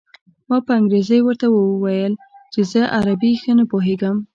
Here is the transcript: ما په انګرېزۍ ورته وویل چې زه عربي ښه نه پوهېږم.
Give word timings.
ما 0.49 0.57
په 0.65 0.71
انګرېزۍ 0.79 1.19
ورته 1.23 1.45
وویل 1.49 2.13
چې 2.53 2.59
زه 2.71 2.81
عربي 2.97 3.31
ښه 3.41 3.51
نه 3.59 3.65
پوهېږم. 3.71 4.17